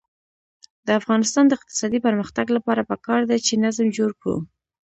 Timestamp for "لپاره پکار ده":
2.57-3.35